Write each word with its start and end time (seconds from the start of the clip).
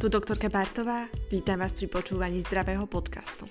Tu 0.00 0.08
doktorka 0.08 0.48
Bartová, 0.48 1.12
vítam 1.28 1.60
vás 1.60 1.76
pri 1.76 1.84
počúvaní 1.84 2.40
zdravého 2.40 2.88
podcastu. 2.88 3.44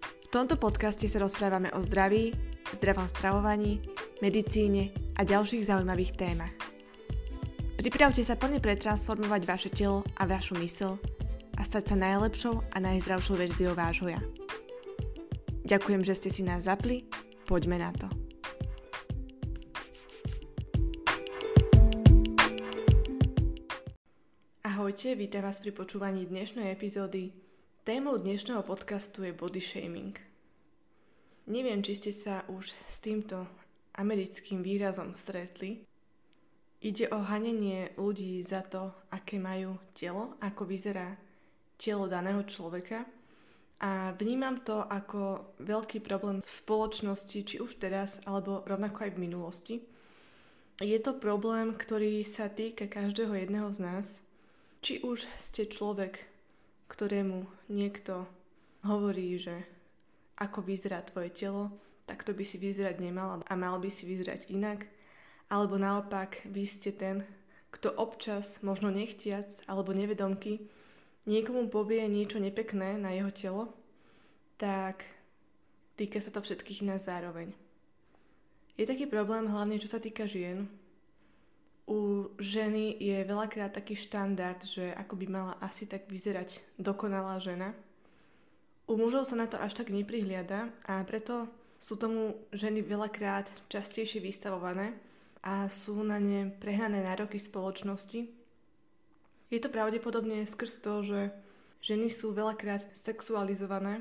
V 0.00 0.28
tomto 0.32 0.56
podcaste 0.56 1.04
sa 1.04 1.20
rozprávame 1.20 1.68
o 1.76 1.84
zdraví, 1.84 2.32
zdravom 2.72 3.04
stravovaní, 3.04 3.84
medicíne 4.24 4.96
a 5.12 5.20
ďalších 5.20 5.68
zaujímavých 5.68 6.16
témach. 6.16 6.56
Pripravte 7.76 8.24
sa 8.24 8.40
plne 8.40 8.56
pretransformovať 8.56 9.42
vaše 9.44 9.68
telo 9.68 10.00
a 10.16 10.24
vašu 10.24 10.56
mysl 10.64 10.96
a 11.60 11.60
stať 11.60 11.92
sa 11.92 11.96
najlepšou 12.00 12.64
a 12.72 12.76
najzdravšou 12.80 13.36
verziou 13.36 13.76
vášho 13.76 14.16
ja. 14.16 14.24
Ďakujem, 15.68 16.08
že 16.08 16.24
ste 16.24 16.32
si 16.32 16.40
nás 16.40 16.64
zapli, 16.64 17.04
poďme 17.44 17.84
na 17.84 17.92
to. 17.92 18.08
Ahojte, 24.94 25.18
vítam 25.18 25.42
vás 25.42 25.58
pri 25.58 25.74
počúvaní 25.74 26.22
dnešnej 26.22 26.70
epizódy. 26.70 27.34
Témou 27.82 28.14
dnešného 28.14 28.62
podcastu 28.62 29.26
je 29.26 29.34
body 29.34 29.58
shaming. 29.58 30.14
Neviem, 31.50 31.82
či 31.82 31.98
ste 31.98 32.14
sa 32.14 32.46
už 32.46 32.70
s 32.70 33.02
týmto 33.02 33.42
americkým 33.98 34.62
výrazom 34.62 35.18
stretli. 35.18 35.82
Ide 36.78 37.10
o 37.10 37.26
hanenie 37.26 37.98
ľudí 37.98 38.38
za 38.38 38.62
to, 38.62 38.94
aké 39.10 39.42
majú 39.42 39.82
telo, 39.98 40.38
ako 40.38 40.62
vyzerá 40.62 41.18
telo 41.74 42.06
daného 42.06 42.46
človeka. 42.46 43.02
A 43.82 44.14
vnímam 44.14 44.62
to 44.62 44.78
ako 44.78 45.58
veľký 45.58 46.06
problém 46.06 46.38
v 46.38 46.46
spoločnosti, 46.46 47.38
či 47.42 47.58
už 47.58 47.82
teraz, 47.82 48.22
alebo 48.30 48.62
rovnako 48.62 49.10
aj 49.10 49.10
v 49.10 49.22
minulosti. 49.26 49.76
Je 50.78 50.98
to 51.02 51.18
problém, 51.18 51.74
ktorý 51.74 52.22
sa 52.22 52.46
týka 52.46 52.86
každého 52.86 53.34
jedného 53.34 53.74
z 53.74 53.82
nás– 53.82 54.06
či 54.84 55.00
už 55.00 55.24
ste 55.40 55.64
človek, 55.64 56.20
ktorému 56.92 57.48
niekto 57.72 58.28
hovorí, 58.84 59.40
že 59.40 59.64
ako 60.36 60.60
vyzerá 60.60 61.00
tvoje 61.00 61.32
telo, 61.32 61.72
tak 62.04 62.20
to 62.20 62.36
by 62.36 62.44
si 62.44 62.60
vyzerať 62.60 63.00
nemal 63.00 63.40
a 63.40 63.52
mal 63.56 63.80
by 63.80 63.88
si 63.88 64.04
vyzerať 64.04 64.52
inak, 64.52 64.84
alebo 65.48 65.80
naopak 65.80 66.44
vy 66.44 66.68
ste 66.68 66.92
ten, 66.92 67.24
kto 67.72 67.96
občas, 67.96 68.60
možno 68.60 68.92
nechtiac 68.92 69.48
alebo 69.64 69.96
nevedomky, 69.96 70.68
niekomu 71.24 71.72
povie 71.72 72.04
niečo 72.04 72.36
nepekné 72.36 73.00
na 73.00 73.16
jeho 73.16 73.32
telo, 73.32 73.64
tak 74.60 75.00
týka 75.96 76.20
sa 76.20 76.28
to 76.28 76.44
všetkých 76.44 76.84
nás 76.84 77.08
zároveň. 77.08 77.56
Je 78.76 78.84
taký 78.84 79.08
problém 79.08 79.48
hlavne 79.48 79.80
čo 79.80 79.88
sa 79.88 79.96
týka 79.96 80.28
žien, 80.28 80.68
u 81.84 82.32
ženy 82.40 82.96
je 82.96 83.28
veľakrát 83.28 83.76
taký 83.76 83.92
štandard, 83.92 84.64
že 84.64 84.92
ako 84.96 85.14
by 85.20 85.26
mala 85.28 85.54
asi 85.60 85.84
tak 85.84 86.08
vyzerať 86.08 86.64
dokonalá 86.80 87.36
žena. 87.44 87.76
U 88.88 88.96
mužov 88.96 89.28
sa 89.28 89.36
na 89.36 89.44
to 89.48 89.60
až 89.60 89.76
tak 89.76 89.92
neprihliada 89.92 90.72
a 90.88 91.04
preto 91.04 91.48
sú 91.80 92.00
tomu 92.00 92.40
ženy 92.56 92.80
veľakrát 92.80 93.48
častejšie 93.68 94.20
vystavované 94.24 94.96
a 95.44 95.68
sú 95.68 96.00
na 96.00 96.16
ne 96.16 96.48
prehnané 96.48 97.04
nároky 97.04 97.36
spoločnosti. 97.36 98.32
Je 99.52 99.60
to 99.60 99.68
pravdepodobne 99.68 100.48
skrz 100.48 100.80
to, 100.80 101.04
že 101.04 101.20
ženy 101.84 102.08
sú 102.08 102.32
veľakrát 102.32 102.80
sexualizované 102.96 104.00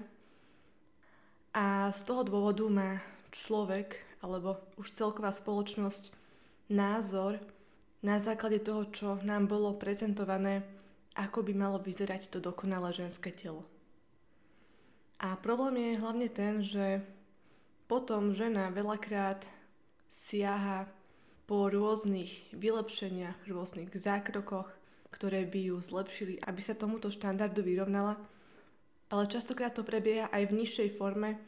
a 1.52 1.92
z 1.92 2.02
toho 2.08 2.24
dôvodu 2.24 2.64
má 2.72 3.04
človek 3.36 4.00
alebo 4.24 4.64
už 4.80 4.96
celková 4.96 5.36
spoločnosť 5.36 6.16
názor, 6.72 7.44
na 8.04 8.20
základe 8.20 8.60
toho, 8.60 8.92
čo 8.92 9.10
nám 9.24 9.48
bolo 9.48 9.80
prezentované, 9.80 10.68
ako 11.16 11.48
by 11.48 11.54
malo 11.56 11.80
vyzerať 11.80 12.28
to 12.28 12.44
dokonalé 12.44 12.92
ženské 12.92 13.32
telo. 13.32 13.64
A 15.24 15.40
problém 15.40 15.80
je 15.80 16.02
hlavne 16.04 16.28
ten, 16.28 16.60
že 16.60 17.00
potom 17.88 18.36
žena 18.36 18.68
veľakrát 18.76 19.48
siaha 20.12 20.92
po 21.48 21.72
rôznych 21.72 22.52
vylepšeniach, 22.52 23.48
rôznych 23.48 23.88
zákrokoch, 23.96 24.68
ktoré 25.16 25.48
by 25.48 25.72
ju 25.72 25.78
zlepšili, 25.80 26.44
aby 26.44 26.60
sa 26.60 26.76
tomuto 26.76 27.08
štandardu 27.08 27.64
vyrovnala, 27.64 28.20
ale 29.08 29.32
častokrát 29.32 29.72
to 29.72 29.86
prebieha 29.86 30.28
aj 30.34 30.50
v 30.50 30.58
nižšej 30.60 30.90
forme, 31.00 31.40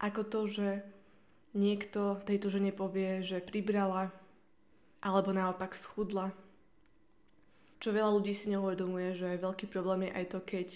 ako 0.00 0.26
to, 0.26 0.40
že 0.48 0.68
niekto 1.52 2.18
tejto 2.24 2.48
žene 2.48 2.72
povie, 2.72 3.20
že 3.20 3.44
pribrala, 3.44 4.10
alebo 5.00 5.32
naopak 5.32 5.72
schudla. 5.76 6.32
Čo 7.80 7.96
veľa 7.96 8.12
ľudí 8.20 8.36
si 8.36 8.52
neuvedomuje, 8.52 9.16
že 9.16 9.40
veľký 9.40 9.66
problém 9.72 10.08
je 10.08 10.16
aj 10.16 10.26
to, 10.36 10.38
keď 10.44 10.68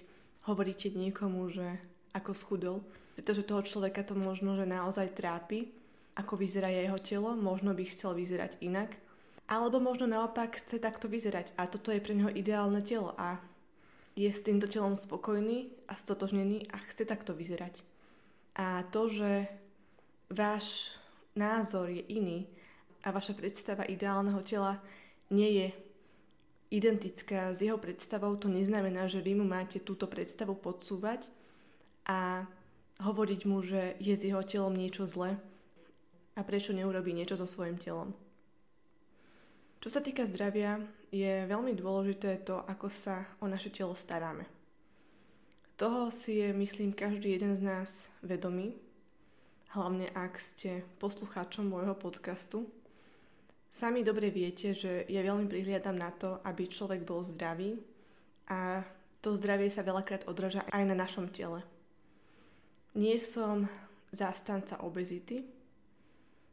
hovoríte 0.48 0.88
niekomu, 0.92 1.52
že 1.52 1.76
ako 2.16 2.32
schudol, 2.32 2.76
pretože 3.16 3.44
toho 3.44 3.60
človeka 3.60 4.00
to 4.04 4.16
možno, 4.16 4.56
že 4.56 4.64
naozaj 4.64 5.12
trápi, 5.12 5.68
ako 6.16 6.40
vyzerá 6.40 6.72
jeho 6.72 6.96
telo, 7.02 7.36
možno 7.36 7.76
by 7.76 7.84
chcel 7.90 8.16
vyzerať 8.16 8.62
inak, 8.64 8.96
alebo 9.44 9.76
možno 9.82 10.08
naopak 10.08 10.64
chce 10.64 10.80
takto 10.80 11.04
vyzerať 11.10 11.52
a 11.60 11.68
toto 11.68 11.92
je 11.92 12.00
pre 12.00 12.16
neho 12.16 12.32
ideálne 12.32 12.80
telo 12.80 13.12
a 13.20 13.36
je 14.14 14.30
s 14.30 14.40
týmto 14.40 14.70
telom 14.70 14.94
spokojný 14.94 15.74
a 15.90 15.98
stotožnený 15.98 16.70
a 16.70 16.80
chce 16.88 17.04
takto 17.04 17.34
vyzerať. 17.34 17.82
A 18.54 18.86
to, 18.88 19.10
že 19.10 19.50
váš 20.30 20.94
názor 21.34 21.90
je 21.90 22.06
iný, 22.06 22.46
a 23.04 23.12
vaša 23.12 23.36
predstava 23.36 23.84
ideálneho 23.84 24.40
tela 24.40 24.80
nie 25.28 25.52
je 25.60 25.66
identická 26.72 27.52
s 27.52 27.60
jeho 27.60 27.76
predstavou, 27.76 28.34
to 28.34 28.48
neznamená, 28.48 29.06
že 29.06 29.22
vy 29.22 29.36
mu 29.36 29.44
máte 29.44 29.78
túto 29.78 30.08
predstavu 30.08 30.56
podsúvať 30.56 31.28
a 32.08 32.48
hovoriť 33.04 33.40
mu, 33.44 33.60
že 33.60 33.94
je 34.00 34.14
s 34.16 34.24
jeho 34.24 34.42
telom 34.42 34.74
niečo 34.74 35.04
zlé 35.04 35.36
a 36.34 36.40
prečo 36.42 36.74
neurobí 36.74 37.14
niečo 37.14 37.38
so 37.38 37.46
svojim 37.46 37.78
telom. 37.78 38.16
Čo 39.84 39.88
sa 39.92 40.00
týka 40.00 40.24
zdravia, 40.24 40.80
je 41.12 41.44
veľmi 41.46 41.76
dôležité 41.76 42.42
to, 42.42 42.64
ako 42.64 42.88
sa 42.88 43.28
o 43.38 43.46
naše 43.46 43.68
telo 43.68 43.92
staráme. 43.92 44.48
Toho 45.76 46.08
si 46.08 46.40
je, 46.40 46.50
myslím, 46.56 46.96
každý 46.96 47.36
jeden 47.36 47.54
z 47.54 47.62
nás 47.62 48.08
vedomý, 48.24 48.74
hlavne 49.76 50.08
ak 50.14 50.40
ste 50.40 50.86
poslucháčom 51.02 51.66
môjho 51.68 51.92
podcastu, 51.98 52.70
Sami 53.74 54.06
dobre 54.06 54.30
viete, 54.30 54.70
že 54.70 55.02
ja 55.10 55.18
veľmi 55.26 55.50
prihliadam 55.50 55.98
na 55.98 56.14
to, 56.14 56.38
aby 56.46 56.70
človek 56.70 57.02
bol 57.02 57.26
zdravý 57.26 57.74
a 58.46 58.86
to 59.18 59.34
zdravie 59.34 59.66
sa 59.66 59.82
veľakrát 59.82 60.30
odráža 60.30 60.62
aj 60.70 60.82
na 60.86 60.94
našom 60.94 61.26
tele. 61.34 61.58
Nie 62.94 63.18
som 63.18 63.66
zástanca 64.14 64.78
obezity, 64.78 65.42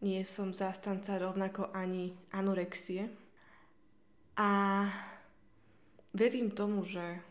nie 0.01 0.25
som 0.25 0.49
zástanca 0.49 1.21
rovnako 1.21 1.69
ani 1.69 2.09
anorexie 2.33 3.05
a 4.33 4.49
verím 6.17 6.49
tomu, 6.49 6.81
že 6.81 7.21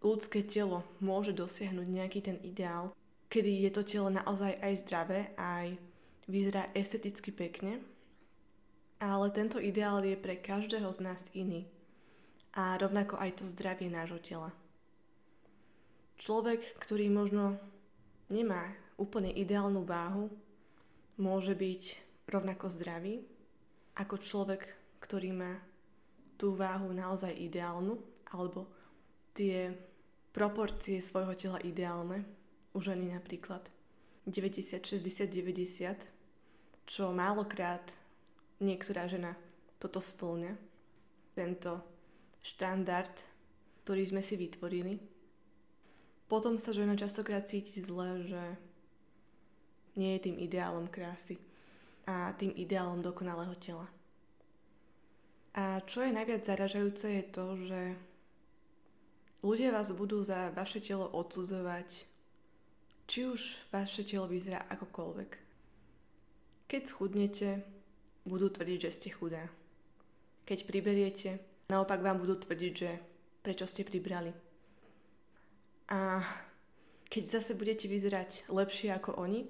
ľudské 0.00 0.40
telo 0.48 0.88
môže 1.04 1.36
dosiahnuť 1.36 1.84
nejaký 1.84 2.20
ten 2.24 2.40
ideál, 2.40 2.96
kedy 3.28 3.68
je 3.68 3.70
to 3.76 3.84
telo 3.84 4.08
naozaj 4.08 4.56
aj 4.56 4.72
zdravé, 4.88 5.36
aj 5.36 5.76
vyzerá 6.24 6.72
esteticky 6.72 7.28
pekne 7.28 7.92
ale 9.04 9.28
tento 9.28 9.60
ideál 9.60 10.00
je 10.00 10.16
pre 10.16 10.40
každého 10.40 10.88
z 10.88 10.98
nás 11.04 11.28
iný. 11.36 11.68
A 12.56 12.80
rovnako 12.80 13.20
aj 13.20 13.42
to 13.42 13.44
zdravie 13.44 13.92
nášho 13.92 14.16
tela. 14.24 14.48
Človek, 16.16 16.80
ktorý 16.80 17.12
možno 17.12 17.60
nemá 18.32 18.72
úplne 18.96 19.28
ideálnu 19.28 19.84
váhu, 19.84 20.32
môže 21.20 21.52
byť 21.52 21.82
rovnako 22.30 22.72
zdravý 22.72 23.20
ako 23.94 24.16
človek, 24.18 24.62
ktorý 25.04 25.36
má 25.36 25.52
tú 26.40 26.56
váhu 26.56 26.90
naozaj 26.90 27.34
ideálnu 27.34 28.00
alebo 28.32 28.66
tie 29.36 29.74
proporcie 30.34 30.98
svojho 30.98 31.34
tela 31.38 31.58
ideálne, 31.62 32.26
u 32.74 32.82
ženy 32.82 33.14
napríklad 33.14 33.70
90, 34.26 34.82
60, 34.82 35.30
90, 35.30 36.10
čo 36.90 37.14
málokrát 37.14 37.86
niektorá 38.60 39.06
žena 39.10 39.34
toto 39.78 39.98
splňa, 39.98 40.54
tento 41.34 41.82
štandard, 42.44 43.14
ktorý 43.82 44.02
sme 44.04 44.22
si 44.22 44.36
vytvorili. 44.36 44.96
Potom 46.24 46.56
sa 46.56 46.72
žena 46.72 46.96
častokrát 46.96 47.44
cíti 47.44 47.80
zle, 47.80 48.24
že 48.24 48.42
nie 49.94 50.16
je 50.16 50.24
tým 50.30 50.36
ideálom 50.40 50.90
krásy 50.90 51.38
a 52.08 52.32
tým 52.34 52.52
ideálom 52.56 53.00
dokonalého 53.00 53.54
tela. 53.60 53.86
A 55.54 55.78
čo 55.86 56.02
je 56.02 56.10
najviac 56.10 56.42
zaražajúce 56.42 57.06
je 57.06 57.24
to, 57.30 57.46
že 57.62 57.80
ľudia 59.46 59.70
vás 59.70 59.94
budú 59.94 60.18
za 60.24 60.50
vaše 60.50 60.82
telo 60.82 61.06
odsudzovať, 61.06 61.88
či 63.06 63.18
už 63.28 63.70
vaše 63.70 64.02
telo 64.02 64.26
vyzerá 64.26 64.66
akokoľvek. 64.66 65.30
Keď 66.66 66.82
schudnete, 66.88 67.73
budú 68.24 68.48
tvrdiť, 68.48 68.78
že 68.88 68.94
ste 68.96 69.08
chudá. 69.12 69.48
Keď 70.44 70.68
priberiete, 70.68 71.40
naopak 71.68 72.00
vám 72.00 72.20
budú 72.20 72.36
tvrdiť, 72.36 72.72
že 72.72 72.90
prečo 73.44 73.68
ste 73.68 73.84
pribrali. 73.84 74.32
A 75.92 76.24
keď 77.08 77.40
zase 77.40 77.52
budete 77.54 77.86
vyzerať 77.88 78.48
lepšie 78.48 78.90
ako 78.96 79.20
oni 79.20 79.44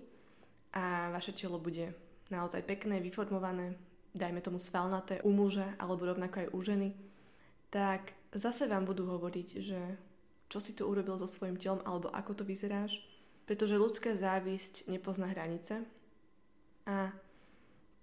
a 0.74 1.14
vaše 1.14 1.30
telo 1.30 1.62
bude 1.62 1.94
naozaj 2.28 2.66
pekné, 2.66 2.98
vyformované, 2.98 3.78
dajme 4.14 4.42
tomu 4.42 4.58
svalnaté 4.58 5.22
u 5.22 5.30
muža 5.30 5.78
alebo 5.78 6.06
rovnako 6.06 6.46
aj 6.46 6.48
u 6.50 6.58
ženy, 6.62 6.88
tak 7.70 8.14
zase 8.34 8.66
vám 8.66 8.86
budú 8.86 9.06
hovoriť, 9.06 9.48
že 9.62 9.80
čo 10.50 10.58
si 10.62 10.74
to 10.74 10.86
urobil 10.86 11.18
so 11.18 11.26
svojím 11.26 11.58
telom 11.58 11.82
alebo 11.82 12.10
ako 12.10 12.42
to 12.42 12.44
vyzeráš, 12.46 13.02
pretože 13.46 13.78
ľudská 13.78 14.14
závisť 14.14 14.86
nepozná 14.86 15.30
hranice 15.30 15.82
a 16.86 17.10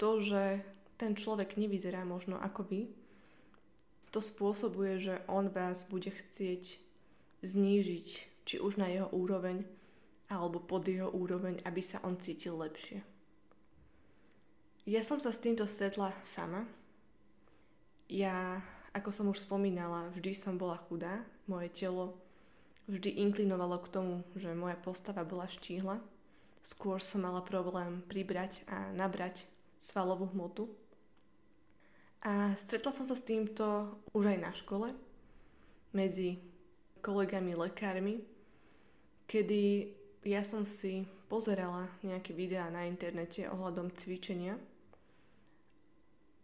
to, 0.01 0.18
že 0.25 0.65
ten 0.98 1.13
človek 1.13 1.62
nevyzerá 1.62 2.01
možno 2.01 2.42
ako 2.42 2.65
vy, 2.65 2.81
to 4.09 4.19
spôsobuje, 4.19 4.98
že 5.00 5.15
on 5.30 5.53
vás 5.53 5.86
bude 5.86 6.09
chcieť 6.09 6.81
znížiť, 7.45 8.07
či 8.44 8.56
už 8.57 8.81
na 8.81 8.89
jeho 8.89 9.07
úroveň, 9.13 9.63
alebo 10.27 10.59
pod 10.59 10.89
jeho 10.89 11.07
úroveň, 11.07 11.62
aby 11.63 11.80
sa 11.80 12.01
on 12.01 12.19
cítil 12.19 12.57
lepšie. 12.59 13.06
Ja 14.89 15.06
som 15.06 15.21
sa 15.21 15.30
s 15.30 15.39
týmto 15.39 15.69
stretla 15.69 16.12
sama. 16.25 16.65
Ja 18.12 18.59
ako 18.92 19.09
som 19.15 19.31
už 19.31 19.48
spomínala, 19.48 20.12
vždy 20.12 20.36
som 20.36 20.59
bola 20.59 20.75
chudá, 20.89 21.24
moje 21.48 21.71
telo 21.71 22.19
vždy 22.92 23.24
inklinovalo 23.24 23.80
k 23.80 23.92
tomu, 23.94 24.15
že 24.36 24.51
moja 24.51 24.75
postava 24.75 25.24
bola 25.24 25.48
štíhla. 25.48 26.03
Skôr 26.59 27.00
som 27.00 27.24
mala 27.24 27.39
problém 27.39 28.03
pribrať 28.12 28.68
a 28.68 28.92
nabrať 28.92 29.48
svalovú 29.81 30.29
hmotu. 30.29 30.69
A 32.21 32.53
stretla 32.53 32.93
som 32.93 33.01
sa 33.01 33.17
s 33.17 33.25
týmto 33.25 33.97
už 34.13 34.37
aj 34.37 34.37
na 34.37 34.51
škole, 34.53 34.93
medzi 35.89 36.37
kolegami 37.01 37.57
lekármi, 37.57 38.21
kedy 39.25 39.89
ja 40.21 40.45
som 40.45 40.61
si 40.61 41.09
pozerala 41.25 41.89
nejaké 42.05 42.37
videá 42.37 42.69
na 42.69 42.85
internete 42.85 43.49
ohľadom 43.49 43.89
cvičenia. 43.97 44.61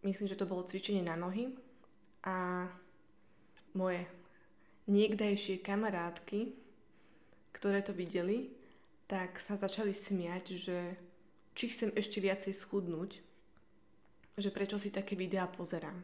Myslím, 0.01 0.25
že 0.25 0.39
to 0.39 0.49
bolo 0.49 0.65
cvičenie 0.65 1.05
na 1.05 1.13
nohy, 1.13 1.53
a 2.27 2.67
moje 3.71 4.03
niekdajšie 4.91 5.63
kamarátky, 5.63 6.51
ktoré 7.55 7.79
to 7.79 7.95
videli, 7.95 8.51
tak 9.07 9.39
sa 9.39 9.55
začali 9.55 9.95
smiať, 9.95 10.45
že 10.59 10.77
či 11.55 11.71
chcem 11.71 11.95
ešte 11.95 12.19
viacej 12.19 12.51
schudnúť, 12.51 13.23
že 14.37 14.53
prečo 14.53 14.77
si 14.77 14.93
také 14.93 15.17
videá 15.17 15.49
pozerám. 15.49 15.97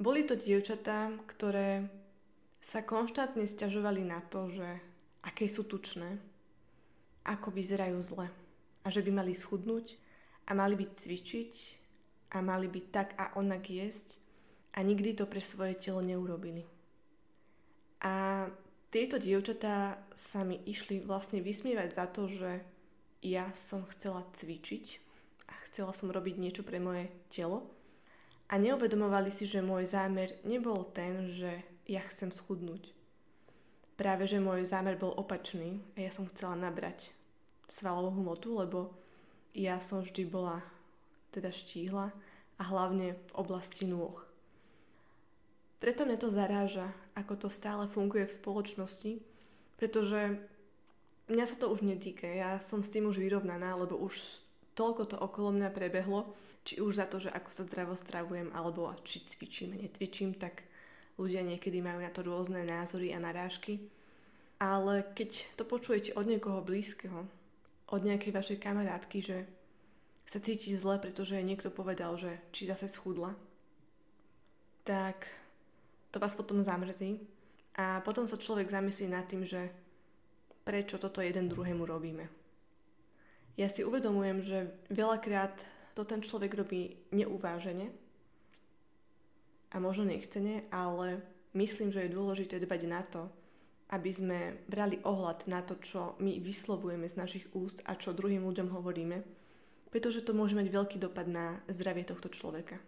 Boli 0.00 0.26
to 0.26 0.34
dievčatá, 0.34 1.14
ktoré 1.30 1.86
sa 2.58 2.82
konštantne 2.82 3.46
stiažovali 3.46 4.02
na 4.02 4.18
to, 4.26 4.50
že 4.50 4.68
aké 5.22 5.46
sú 5.46 5.64
tučné, 5.64 6.18
ako 7.24 7.54
vyzerajú 7.54 7.98
zle 8.02 8.26
a 8.82 8.86
že 8.90 9.04
by 9.06 9.10
mali 9.12 9.36
schudnúť 9.36 9.96
a 10.48 10.56
mali 10.56 10.74
by 10.74 10.86
cvičiť 10.90 11.52
a 12.34 12.42
mali 12.42 12.66
by 12.66 12.80
tak 12.90 13.14
a 13.20 13.38
onak 13.38 13.70
jesť 13.70 14.18
a 14.74 14.82
nikdy 14.82 15.14
to 15.14 15.30
pre 15.30 15.44
svoje 15.44 15.78
telo 15.78 16.02
neurobili. 16.02 16.66
A 18.00 18.46
tieto 18.90 19.20
dievčatá 19.20 20.00
sa 20.16 20.42
mi 20.42 20.58
išli 20.64 21.04
vlastne 21.04 21.44
vysmievať 21.44 21.90
za 21.92 22.06
to, 22.08 22.26
že 22.26 22.64
ja 23.20 23.52
som 23.52 23.84
chcela 23.92 24.24
cvičiť 24.32 25.09
chcela 25.70 25.94
som 25.94 26.10
robiť 26.10 26.34
niečo 26.36 26.62
pre 26.66 26.82
moje 26.82 27.06
telo 27.30 27.62
a 28.50 28.58
neuvedomovali 28.58 29.30
si, 29.30 29.46
že 29.46 29.62
môj 29.62 29.86
zámer 29.86 30.34
nebol 30.42 30.82
ten, 30.90 31.30
že 31.30 31.62
ja 31.86 32.02
chcem 32.10 32.34
schudnúť. 32.34 32.90
Práve, 33.94 34.26
že 34.26 34.42
môj 34.42 34.66
zámer 34.66 34.98
bol 34.98 35.14
opačný 35.14 35.78
a 35.94 36.02
ja 36.02 36.10
som 36.10 36.26
chcela 36.26 36.58
nabrať 36.58 37.14
svalovú 37.70 38.18
hmotu, 38.18 38.58
lebo 38.58 38.90
ja 39.54 39.78
som 39.78 40.02
vždy 40.02 40.26
bola 40.26 40.66
teda 41.30 41.54
štíhla 41.54 42.10
a 42.58 42.62
hlavne 42.66 43.14
v 43.14 43.32
oblasti 43.38 43.86
nôh. 43.86 44.18
Preto 45.80 46.04
mňa 46.04 46.18
to 46.20 46.28
zaráža, 46.28 46.92
ako 47.16 47.46
to 47.46 47.48
stále 47.48 47.88
funguje 47.88 48.28
v 48.28 48.36
spoločnosti, 48.36 49.12
pretože 49.80 50.36
mňa 51.32 51.44
sa 51.46 51.56
to 51.56 51.72
už 51.72 51.86
netýka. 51.86 52.28
Ja 52.28 52.60
som 52.60 52.84
s 52.84 52.92
tým 52.92 53.08
už 53.08 53.16
vyrovnaná, 53.16 53.78
lebo 53.80 53.96
už 53.96 54.18
toľko 54.74 55.02
to 55.14 55.16
okolo 55.16 55.54
mňa 55.54 55.70
prebehlo, 55.74 56.34
či 56.64 56.78
už 56.78 57.00
za 57.00 57.06
to, 57.08 57.18
že 57.18 57.32
ako 57.32 57.50
sa 57.50 57.64
zdravo 57.64 57.94
stravujem, 57.96 58.52
alebo 58.52 58.92
či 59.02 59.24
cvičím, 59.24 59.80
netvičím, 59.80 60.36
tak 60.36 60.64
ľudia 61.16 61.40
niekedy 61.44 61.80
majú 61.80 62.04
na 62.04 62.12
to 62.12 62.20
rôzne 62.24 62.64
názory 62.64 63.12
a 63.12 63.18
narážky. 63.20 63.80
Ale 64.60 65.04
keď 65.16 65.56
to 65.56 65.64
počujete 65.64 66.12
od 66.16 66.28
niekoho 66.28 66.60
blízkeho, 66.60 67.24
od 67.90 68.00
nejakej 68.04 68.32
vašej 68.32 68.58
kamarátky, 68.60 69.18
že 69.24 69.38
sa 70.28 70.38
cíti 70.38 70.76
zle, 70.76 71.00
pretože 71.00 71.34
niekto 71.42 71.72
povedal, 71.72 72.14
že 72.14 72.38
či 72.54 72.68
zase 72.68 72.86
schudla, 72.86 73.34
tak 74.84 75.26
to 76.14 76.22
vás 76.22 76.38
potom 76.38 76.62
zamrzí 76.62 77.18
a 77.74 77.98
potom 78.04 78.28
sa 78.30 78.38
človek 78.38 78.70
zamyslí 78.70 79.06
nad 79.10 79.26
tým, 79.26 79.42
že 79.42 79.74
prečo 80.62 81.02
toto 81.02 81.18
jeden 81.18 81.50
druhému 81.50 81.82
robíme. 81.82 82.39
Ja 83.60 83.68
si 83.68 83.84
uvedomujem, 83.84 84.40
že 84.40 84.72
veľakrát 84.88 85.52
to 85.92 86.08
ten 86.08 86.24
človek 86.24 86.56
robí 86.56 86.96
neuvážene 87.12 87.92
a 89.68 89.76
možno 89.76 90.08
nechcene, 90.08 90.64
ale 90.72 91.20
myslím, 91.52 91.92
že 91.92 92.08
je 92.08 92.16
dôležité 92.16 92.56
dbať 92.56 92.82
na 92.88 93.04
to, 93.04 93.28
aby 93.92 94.08
sme 94.08 94.38
brali 94.64 94.96
ohľad 95.04 95.44
na 95.44 95.60
to, 95.60 95.76
čo 95.76 96.16
my 96.24 96.40
vyslovujeme 96.40 97.04
z 97.04 97.20
našich 97.20 97.52
úst 97.52 97.84
a 97.84 98.00
čo 98.00 98.16
druhým 98.16 98.48
ľuďom 98.48 98.72
hovoríme, 98.72 99.20
pretože 99.92 100.24
to 100.24 100.32
môže 100.32 100.56
mať 100.56 100.72
veľký 100.72 100.96
dopad 100.96 101.28
na 101.28 101.60
zdravie 101.68 102.08
tohto 102.08 102.32
človeka. 102.32 102.80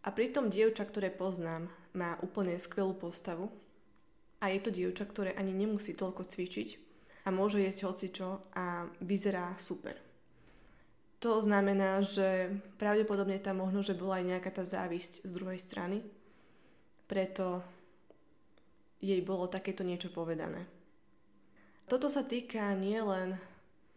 A 0.00 0.08
pritom 0.08 0.48
dievča, 0.48 0.88
ktoré 0.88 1.12
poznám, 1.12 1.68
má 1.92 2.16
úplne 2.24 2.56
skvelú 2.56 2.96
postavu 2.96 3.52
a 4.40 4.48
je 4.48 4.56
to 4.56 4.72
dievča, 4.72 5.04
ktoré 5.04 5.36
ani 5.36 5.52
nemusí 5.52 5.92
toľko 5.92 6.24
cvičiť 6.24 6.85
a 7.26 7.28
môže 7.34 7.58
jesť 7.58 7.90
hocičo 7.90 8.54
a 8.54 8.86
vyzerá 9.02 9.58
super. 9.58 9.98
To 11.18 11.42
znamená, 11.42 12.06
že 12.06 12.54
pravdepodobne 12.78 13.42
tam 13.42 13.66
možno, 13.66 13.82
že 13.82 13.98
bola 13.98 14.22
aj 14.22 14.28
nejaká 14.30 14.50
tá 14.54 14.62
závisť 14.62 15.26
z 15.26 15.30
druhej 15.34 15.58
strany, 15.58 16.06
preto 17.10 17.66
jej 19.02 19.18
bolo 19.26 19.50
takéto 19.50 19.82
niečo 19.82 20.14
povedané. 20.14 20.70
Toto 21.90 22.06
sa 22.06 22.22
týka 22.22 22.70
nielen 22.78 23.38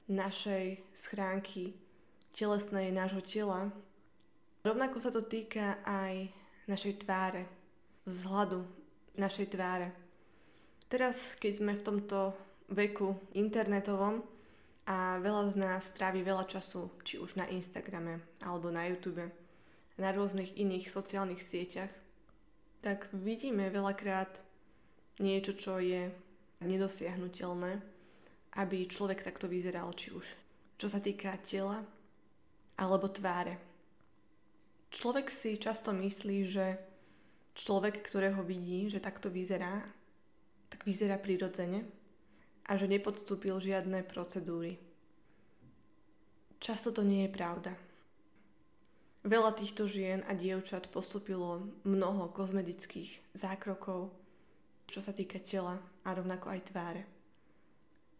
našej 0.09 0.81
schránky 0.97 1.77
telesnej 2.33 2.89
nášho 2.89 3.21
tela, 3.21 3.69
Rovnako 4.59 4.99
sa 4.99 5.07
to 5.07 5.23
týka 5.23 5.79
aj 5.87 6.27
našej 6.67 7.07
tváre, 7.07 7.47
vzhľadu 8.03 8.67
našej 9.15 9.55
tváre. 9.55 9.95
Teraz, 10.91 11.39
keď 11.39 11.51
sme 11.55 11.73
v 11.79 11.85
tomto 11.85 12.35
veku 12.69 13.17
internetovom 13.33 14.21
a 14.89 15.21
veľa 15.21 15.53
z 15.53 15.57
nás 15.61 15.93
trávi 15.93 16.25
veľa 16.25 16.49
času, 16.49 16.89
či 17.05 17.21
už 17.21 17.37
na 17.37 17.45
Instagrame 17.49 18.21
alebo 18.41 18.73
na 18.73 18.89
YouTube, 18.89 19.29
na 19.99 20.09
rôznych 20.09 20.57
iných 20.57 20.89
sociálnych 20.89 21.43
sieťach, 21.43 21.91
tak 22.79 23.11
vidíme 23.11 23.67
veľakrát 23.69 24.39
niečo, 25.19 25.53
čo 25.53 25.77
je 25.83 26.09
nedosiahnutelné, 26.63 27.83
aby 28.55 28.87
človek 28.87 29.21
takto 29.21 29.51
vyzeral, 29.51 29.91
či 29.93 30.15
už 30.15 30.25
čo 30.79 30.87
sa 30.87 31.03
týka 31.03 31.35
tela 31.43 31.83
alebo 32.79 33.11
tváre. 33.11 33.59
Človek 34.95 35.27
si 35.27 35.59
často 35.59 35.91
myslí, 35.91 36.37
že 36.47 36.79
človek, 37.53 37.99
ktorého 37.99 38.39
vidí, 38.47 38.87
že 38.87 39.03
takto 39.03 39.27
vyzerá, 39.27 39.83
tak 40.71 40.87
vyzerá 40.87 41.19
prirodzene 41.19 41.83
a 42.69 42.77
že 42.77 42.85
nepodstúpil 42.85 43.57
žiadne 43.57 44.05
procedúry. 44.05 44.77
Často 46.61 46.93
to 46.93 47.01
nie 47.01 47.25
je 47.25 47.33
pravda. 47.33 47.73
Veľa 49.25 49.57
týchto 49.57 49.89
žien 49.89 50.21
a 50.29 50.37
dievčat 50.37 50.93
postupilo 50.93 51.65
mnoho 51.81 52.29
kozmetických 52.29 53.33
zákrokov, 53.33 54.13
čo 54.85 55.01
sa 55.01 55.11
týka 55.11 55.41
tela 55.41 55.81
a 56.05 56.09
rovnako 56.13 56.53
aj 56.53 56.61
tváre. 56.69 57.03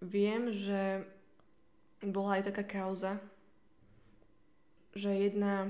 Viem, 0.01 0.50
že 0.50 1.06
bola 2.01 2.41
aj 2.41 2.51
taká 2.51 2.65
kauza, 2.65 3.22
že 4.98 5.13
jedna 5.13 5.70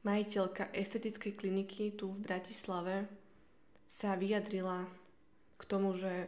Majiteľka 0.00 0.72
estetickej 0.72 1.36
kliniky 1.36 1.92
tu 1.92 2.16
v 2.16 2.24
Bratislave 2.24 3.04
sa 3.84 4.16
vyjadrila 4.16 4.88
k 5.60 5.62
tomu, 5.68 5.92
že 5.92 6.24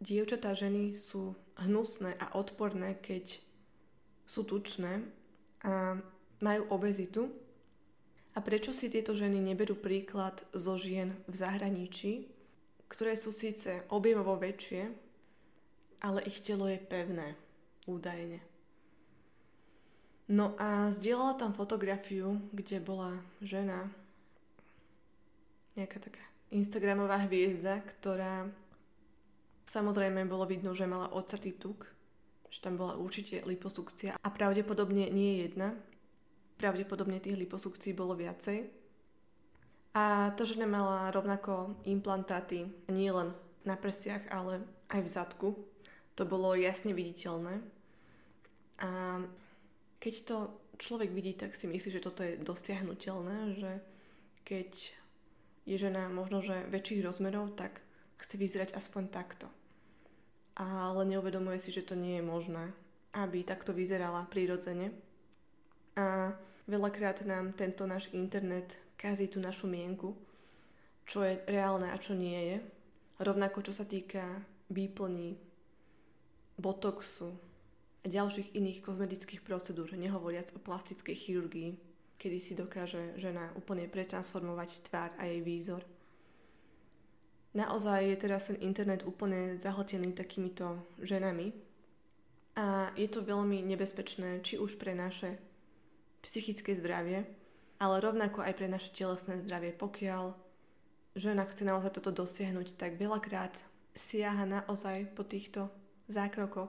dievčatá 0.00 0.52
ženy 0.52 0.96
sú 0.96 1.36
hnusné 1.56 2.16
a 2.20 2.36
odporné, 2.36 3.00
keď 3.00 3.40
sú 4.26 4.44
tučné 4.44 5.00
a 5.64 5.96
majú 6.42 6.68
obezitu 6.68 7.32
A 8.36 8.44
prečo 8.44 8.76
si 8.76 8.92
tieto 8.92 9.16
ženy 9.16 9.40
neberú 9.40 9.72
príklad 9.72 10.44
zo 10.52 10.76
žien 10.76 11.16
v 11.24 11.34
zahraničí, 11.40 12.28
ktoré 12.92 13.16
sú 13.16 13.32
síce 13.32 13.88
objemovo 13.88 14.36
väčšie, 14.36 14.92
ale 16.04 16.20
ich 16.28 16.44
telo 16.44 16.68
je 16.68 16.76
pevné, 16.76 17.32
údajne. 17.88 18.44
No 20.28 20.52
a 20.60 20.92
zdieľala 20.92 21.40
tam 21.40 21.56
fotografiu, 21.56 22.36
kde 22.52 22.76
bola 22.76 23.16
žena, 23.40 23.88
nejaká 25.72 25.96
taká 25.96 26.24
Instagramová 26.52 27.24
hviezda, 27.24 27.80
ktorá 27.80 28.52
samozrejme 29.66 30.24
bolo 30.30 30.46
vidno, 30.46 30.72
že 30.72 30.88
mala 30.88 31.10
ocatý 31.12 31.52
tuk, 31.52 31.86
že 32.50 32.62
tam 32.62 32.78
bola 32.78 32.96
určite 32.96 33.42
liposukcia 33.42 34.16
a 34.16 34.28
pravdepodobne 34.30 35.10
nie 35.10 35.44
jedna, 35.44 35.74
pravdepodobne 36.56 37.20
tých 37.20 37.36
liposukcií 37.36 37.92
bolo 37.92 38.16
viacej. 38.16 38.70
A 39.96 40.32
tá 40.36 40.42
žena 40.44 40.68
mala 40.68 41.08
rovnako 41.08 41.80
implantáty 41.88 42.68
nie 42.92 43.08
len 43.08 43.32
na 43.64 43.76
prsiach, 43.80 44.28
ale 44.28 44.60
aj 44.92 45.00
v 45.02 45.12
zadku. 45.12 45.48
To 46.16 46.22
bolo 46.24 46.52
jasne 46.56 46.92
viditeľné. 46.92 47.60
A 48.80 49.20
keď 50.00 50.14
to 50.28 50.36
človek 50.76 51.10
vidí, 51.12 51.32
tak 51.32 51.56
si 51.56 51.64
myslí, 51.64 51.90
že 51.96 52.04
toto 52.04 52.20
je 52.20 52.36
dosiahnutelné, 52.40 53.56
že 53.56 53.72
keď 54.44 54.70
je 55.66 55.76
žena 55.80 56.12
možno, 56.12 56.44
že 56.44 56.68
väčších 56.68 57.02
rozmerov, 57.02 57.56
tak 57.56 57.80
chce 58.20 58.36
vyzerať 58.36 58.70
aspoň 58.76 59.10
takto. 59.10 59.48
Ale 60.56 61.04
neuvedomuje 61.04 61.60
si, 61.60 61.70
že 61.72 61.84
to 61.84 61.92
nie 61.92 62.16
je 62.20 62.24
možné, 62.24 62.72
aby 63.12 63.44
takto 63.44 63.76
vyzerala 63.76 64.24
prirodzene. 64.28 64.92
A 65.96 66.32
veľakrát 66.64 67.24
nám 67.28 67.52
tento 67.52 67.84
náš 67.84 68.08
internet 68.16 68.76
kazí 68.96 69.28
tú 69.28 69.40
našu 69.40 69.68
mienku, 69.68 70.16
čo 71.04 71.24
je 71.24 71.40
reálne 71.44 71.92
a 71.92 72.00
čo 72.00 72.16
nie 72.16 72.40
je. 72.52 72.56
Rovnako 73.20 73.68
čo 73.68 73.72
sa 73.76 73.84
týka 73.84 74.24
výplní, 74.72 75.36
botoxu 76.56 77.36
a 78.00 78.06
ďalších 78.08 78.56
iných 78.56 78.80
kozmetických 78.80 79.44
procedúr, 79.44 79.92
nehovoriac 79.92 80.56
o 80.56 80.60
plastickej 80.60 81.16
chirurgii 81.16 81.70
kedy 82.16 82.38
si 82.40 82.52
dokáže 82.56 83.16
žena 83.20 83.52
úplne 83.54 83.88
pretransformovať 83.88 84.88
tvár 84.88 85.12
a 85.20 85.28
jej 85.28 85.40
výzor. 85.44 85.84
Naozaj 87.56 88.00
je 88.04 88.16
teraz 88.20 88.52
ten 88.52 88.60
internet 88.60 89.00
úplne 89.08 89.56
zahltený 89.56 90.12
takýmito 90.12 90.76
ženami 91.00 91.56
a 92.52 92.92
je 92.92 93.08
to 93.08 93.24
veľmi 93.24 93.64
nebezpečné 93.64 94.44
či 94.44 94.60
už 94.60 94.76
pre 94.76 94.92
naše 94.92 95.40
psychické 96.20 96.76
zdravie, 96.76 97.24
ale 97.80 98.04
rovnako 98.04 98.44
aj 98.44 98.60
pre 98.60 98.68
naše 98.68 98.92
telesné 98.92 99.40
zdravie. 99.40 99.72
Pokiaľ 99.72 100.36
žena 101.16 101.48
chce 101.48 101.64
naozaj 101.64 101.96
toto 101.96 102.12
dosiahnuť, 102.12 102.76
tak 102.76 103.00
veľakrát 103.00 103.56
siaha 103.96 104.44
naozaj 104.44 105.16
po 105.16 105.24
týchto 105.24 105.72
zákrokoch 106.12 106.68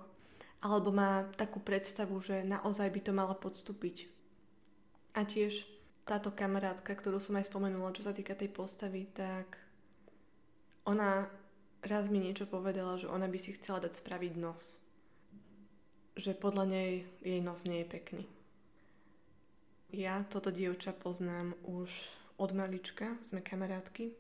alebo 0.63 0.89
má 0.89 1.27
takú 1.35 1.59
predstavu, 1.59 2.17
že 2.23 2.47
naozaj 2.47 2.87
by 2.89 2.99
to 3.03 3.11
mala 3.11 3.35
podstúpiť 3.35 4.07
a 5.13 5.27
tiež 5.27 5.67
táto 6.07 6.31
kamarátka, 6.31 6.95
ktorú 6.95 7.19
som 7.19 7.35
aj 7.35 7.51
spomenula, 7.51 7.91
čo 7.91 8.07
sa 8.07 8.15
týka 8.15 8.37
tej 8.37 8.53
postavy, 8.53 9.11
tak 9.11 9.66
ona 10.87 11.27
raz 11.83 12.07
mi 12.07 12.23
niečo 12.23 12.47
povedala, 12.47 12.95
že 12.95 13.11
ona 13.11 13.27
by 13.27 13.37
si 13.37 13.51
chcela 13.53 13.83
dať 13.83 13.99
spraviť 13.99 14.33
nos. 14.39 14.79
Že 16.15 16.39
podľa 16.39 16.65
nej 16.65 16.91
jej 17.21 17.39
nos 17.43 17.67
nie 17.67 17.83
je 17.83 17.91
pekný. 17.91 18.25
Ja 19.91 20.23
toto 20.27 20.51
dievča 20.51 20.91
poznám 20.95 21.55
už 21.63 21.91
od 22.39 22.51
malička, 22.51 23.15
sme 23.23 23.39
kamarátky. 23.43 24.11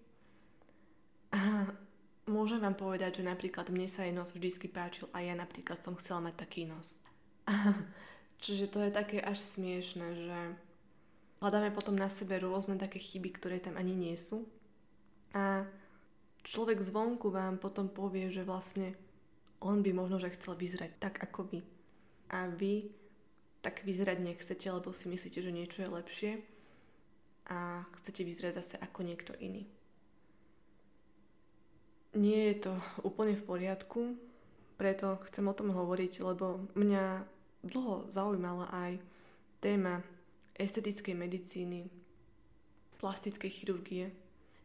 A 1.35 1.71
môžem 2.27 2.63
vám 2.63 2.75
povedať, 2.75 3.19
že 3.19 3.27
napríklad 3.27 3.67
mne 3.67 3.87
sa 3.91 4.07
jej 4.07 4.15
nos 4.15 4.31
vždycky 4.31 4.71
páčil 4.71 5.11
a 5.11 5.23
ja 5.23 5.35
napríklad 5.35 5.79
som 5.83 5.95
chcela 5.99 6.23
mať 6.23 6.35
taký 6.39 6.63
nos. 6.67 6.99
Čiže 8.43 8.69
to 8.69 8.79
je 8.85 8.91
také 8.93 9.17
až 9.19 9.41
smiešne, 9.41 10.07
že 10.13 10.39
hľadáme 11.41 11.73
potom 11.73 11.97
na 11.97 12.07
sebe 12.07 12.37
rôzne 12.37 12.77
také 12.77 13.01
chyby, 13.01 13.33
ktoré 13.35 13.57
tam 13.57 13.75
ani 13.75 13.97
nie 13.97 14.15
sú. 14.15 14.45
A 15.35 15.67
človek 16.47 16.79
zvonku 16.79 17.27
vám 17.27 17.59
potom 17.59 17.91
povie, 17.91 18.31
že 18.31 18.47
vlastne 18.47 18.95
on 19.59 19.83
by 19.83 19.91
možno, 19.91 20.23
že 20.23 20.31
chcel 20.31 20.55
vyzerať 20.55 20.91
tak 20.95 21.19
ako 21.19 21.43
vy. 21.51 21.59
A 22.31 22.47
vy 22.47 22.87
tak 23.59 23.83
vyzerať 23.83 24.23
nechcete, 24.23 24.67
lebo 24.71 24.95
si 24.95 25.11
myslíte, 25.11 25.43
že 25.43 25.51
niečo 25.51 25.83
je 25.83 25.89
lepšie 25.91 26.31
a 27.51 27.83
chcete 27.99 28.23
vyzerať 28.23 28.53
zase 28.63 28.75
ako 28.79 29.03
niekto 29.03 29.35
iný. 29.43 29.67
Nie 32.15 32.55
je 32.55 32.71
to 32.71 32.73
úplne 33.03 33.35
v 33.35 33.43
poriadku, 33.43 34.15
preto 34.79 35.19
chcem 35.27 35.45
o 35.47 35.57
tom 35.57 35.75
hovoriť, 35.75 36.23
lebo 36.23 36.63
mňa 36.77 37.27
dlho 37.67 38.07
zaujímala 38.07 38.71
aj 38.71 38.91
téma 39.59 40.05
estetickej 40.55 41.13
medicíny, 41.17 41.91
plastickej 43.01 43.51
chirurgie. 43.51 44.05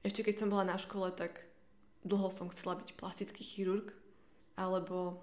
Ešte 0.06 0.24
keď 0.24 0.34
som 0.38 0.48
bola 0.52 0.68
na 0.68 0.76
škole, 0.78 1.12
tak 1.12 1.51
dlho 2.02 2.28
som 2.30 2.50
chcela 2.50 2.78
byť 2.78 2.94
plastický 2.98 3.42
chirurg, 3.42 3.94
alebo 4.58 5.22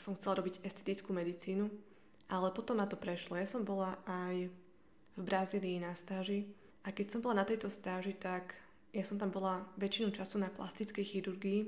som 0.00 0.16
chcela 0.16 0.40
robiť 0.40 0.64
estetickú 0.64 1.12
medicínu, 1.12 1.68
ale 2.30 2.48
potom 2.54 2.80
ma 2.80 2.86
to 2.88 2.96
prešlo. 2.96 3.36
Ja 3.36 3.44
som 3.44 3.66
bola 3.66 4.00
aj 4.08 4.48
v 5.18 5.20
Brazílii 5.20 5.82
na 5.82 5.92
stáži 5.92 6.48
a 6.86 6.94
keď 6.94 7.06
som 7.12 7.20
bola 7.20 7.42
na 7.42 7.46
tejto 7.46 7.68
stáži, 7.68 8.16
tak 8.16 8.56
ja 8.90 9.04
som 9.04 9.20
tam 9.20 9.28
bola 9.28 9.66
väčšinu 9.76 10.10
času 10.14 10.40
na 10.40 10.48
plastickej 10.48 11.04
chirurgii 11.04 11.60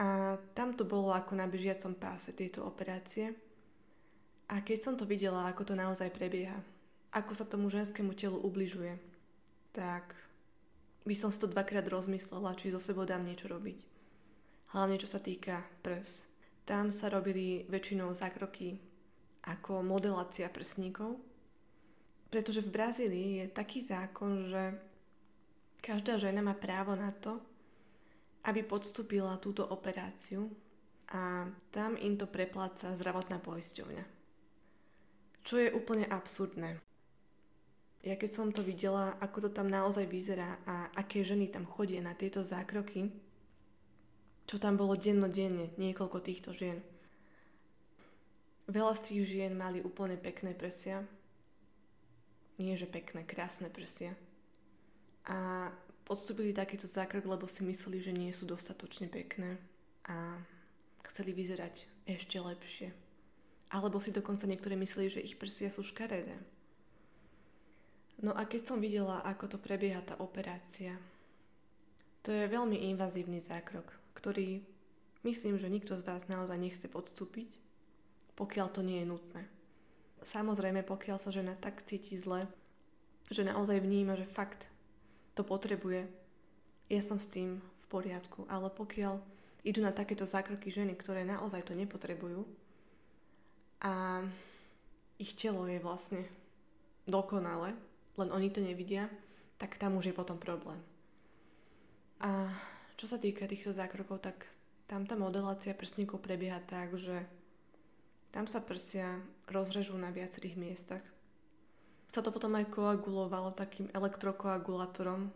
a 0.00 0.40
tam 0.56 0.74
to 0.74 0.82
bolo 0.82 1.12
ako 1.12 1.36
na 1.36 1.46
bežiacom 1.46 1.94
páse 1.94 2.32
tieto 2.34 2.64
operácie. 2.64 3.36
A 4.50 4.60
keď 4.60 4.78
som 4.82 4.94
to 4.98 5.08
videla, 5.08 5.48
ako 5.48 5.72
to 5.72 5.74
naozaj 5.78 6.12
prebieha, 6.12 6.58
ako 7.12 7.32
sa 7.32 7.48
tomu 7.48 7.68
ženskému 7.68 8.12
telu 8.16 8.40
ubližuje, 8.40 8.96
tak 9.72 10.12
by 11.02 11.14
som 11.18 11.30
si 11.30 11.38
to 11.42 11.50
dvakrát 11.50 11.86
rozmyslela, 11.88 12.54
či 12.54 12.70
zo 12.70 12.78
sebou 12.78 13.02
dám 13.02 13.26
niečo 13.26 13.50
robiť. 13.50 13.78
Hlavne 14.72 14.96
čo 14.96 15.10
sa 15.10 15.18
týka 15.18 15.66
prs. 15.82 16.24
Tam 16.62 16.94
sa 16.94 17.10
robili 17.10 17.66
väčšinou 17.66 18.14
zákroky 18.14 18.78
ako 19.42 19.82
modelácia 19.82 20.46
prsníkov, 20.46 21.18
pretože 22.30 22.62
v 22.62 22.72
Brazílii 22.72 23.30
je 23.42 23.46
taký 23.50 23.82
zákon, 23.82 24.48
že 24.48 24.78
každá 25.82 26.16
žena 26.22 26.40
má 26.40 26.54
právo 26.54 26.94
na 26.94 27.10
to, 27.10 27.42
aby 28.46 28.62
podstúpila 28.62 29.42
túto 29.42 29.66
operáciu 29.66 30.50
a 31.10 31.50
tam 31.74 31.98
im 31.98 32.14
to 32.16 32.30
prepláca 32.30 32.94
zdravotná 32.94 33.42
poisťovňa. 33.42 34.04
Čo 35.42 35.58
je 35.58 35.74
úplne 35.74 36.06
absurdné 36.06 36.78
ja 38.02 38.18
keď 38.18 38.30
som 38.34 38.50
to 38.50 38.66
videla, 38.66 39.14
ako 39.22 39.46
to 39.46 39.50
tam 39.54 39.70
naozaj 39.70 40.02
vyzerá 40.10 40.58
a 40.66 40.90
aké 40.98 41.22
ženy 41.22 41.54
tam 41.54 41.62
chodia 41.62 42.02
na 42.02 42.18
tieto 42.18 42.42
zákroky, 42.42 43.14
čo 44.50 44.58
tam 44.58 44.74
bolo 44.74 44.98
dennodenne, 44.98 45.70
niekoľko 45.78 46.18
týchto 46.18 46.50
žien. 46.50 46.82
Veľa 48.66 48.98
z 48.98 49.02
tých 49.06 49.22
žien 49.26 49.54
mali 49.54 49.78
úplne 49.82 50.18
pekné 50.18 50.50
prsia. 50.54 51.06
Nie, 52.58 52.74
že 52.74 52.90
pekné, 52.90 53.22
krásne 53.22 53.70
prsia. 53.70 54.18
A 55.30 55.70
podstúpili 56.02 56.50
takýto 56.50 56.90
zákrok, 56.90 57.26
lebo 57.26 57.46
si 57.46 57.62
mysleli, 57.62 58.02
že 58.02 58.10
nie 58.10 58.34
sú 58.34 58.50
dostatočne 58.50 59.06
pekné 59.06 59.62
a 60.10 60.42
chceli 61.06 61.30
vyzerať 61.30 61.86
ešte 62.10 62.42
lepšie. 62.42 62.90
Alebo 63.70 64.02
si 64.02 64.10
dokonca 64.10 64.50
niektoré 64.50 64.74
mysleli, 64.74 65.08
že 65.08 65.24
ich 65.24 65.38
prsia 65.38 65.70
sú 65.70 65.86
škaredé. 65.86 66.34
No 68.20 68.36
a 68.36 68.44
keď 68.44 68.62
som 68.68 68.78
videla, 68.78 69.24
ako 69.24 69.56
to 69.56 69.58
prebieha 69.58 70.04
tá 70.04 70.18
operácia, 70.20 70.98
to 72.22 72.30
je 72.30 72.46
veľmi 72.46 72.92
invazívny 72.92 73.42
zákrok, 73.42 73.88
ktorý 74.14 74.62
myslím, 75.26 75.58
že 75.58 75.72
nikto 75.72 75.98
z 75.98 76.06
vás 76.06 76.28
naozaj 76.30 76.58
nechce 76.60 76.86
podstúpiť, 76.86 77.50
pokiaľ 78.38 78.66
to 78.70 78.84
nie 78.84 79.02
je 79.02 79.10
nutné. 79.10 79.42
Samozrejme, 80.22 80.86
pokiaľ 80.86 81.18
sa 81.18 81.34
žena 81.34 81.58
tak 81.58 81.82
cíti 81.82 82.14
zle, 82.14 82.46
že 83.26 83.42
naozaj 83.42 83.82
vníma, 83.82 84.14
že 84.14 84.30
fakt 84.30 84.70
to 85.34 85.42
potrebuje, 85.42 86.06
ja 86.86 87.02
som 87.02 87.18
s 87.18 87.26
tým 87.26 87.58
v 87.58 87.86
poriadku, 87.90 88.46
ale 88.46 88.70
pokiaľ 88.70 89.18
idú 89.66 89.82
na 89.82 89.90
takéto 89.90 90.26
zákroky 90.28 90.70
ženy, 90.70 90.94
ktoré 90.94 91.26
naozaj 91.26 91.66
to 91.66 91.74
nepotrebujú 91.74 92.46
a 93.82 94.22
ich 95.18 95.34
telo 95.34 95.66
je 95.66 95.78
vlastne 95.82 96.22
dokonale, 97.06 97.74
len 98.18 98.28
oni 98.28 98.48
to 98.52 98.60
nevidia, 98.60 99.08
tak 99.56 99.78
tam 99.78 99.96
už 99.96 100.10
je 100.10 100.14
potom 100.14 100.36
problém. 100.36 100.80
A 102.22 102.50
čo 102.98 103.10
sa 103.10 103.18
týka 103.18 103.50
týchto 103.50 103.74
zákrokov, 103.74 104.22
tak 104.22 104.46
tam 104.86 105.08
tá 105.08 105.18
modelácia 105.18 105.74
prstníkov 105.74 106.22
prebieha 106.22 106.62
tak, 106.68 106.94
že 106.94 107.26
tam 108.32 108.48
sa 108.48 108.62
prsia 108.62 109.20
rozrežú 109.48 109.96
na 109.98 110.08
viacerých 110.08 110.56
miestach. 110.56 111.04
sa 112.12 112.20
to 112.20 112.28
potom 112.28 112.52
aj 112.60 112.68
koagulovalo 112.68 113.56
takým 113.56 113.88
elektrokoagulátorom, 113.96 115.32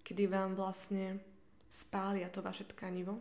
kedy 0.00 0.32
vám 0.32 0.56
vlastne 0.56 1.20
spália 1.68 2.32
to 2.32 2.40
vaše 2.40 2.64
tkanivo, 2.64 3.20